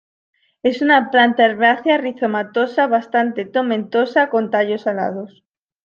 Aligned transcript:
Es 0.63 0.81
una 0.81 1.11
planta 1.11 1.45
herbácea 1.45 1.99
rizomatosa, 1.99 2.87
bastante 2.87 3.45
tomentosa, 3.45 4.31
con 4.31 4.49
tallos 4.49 4.87
alados. 4.87 5.43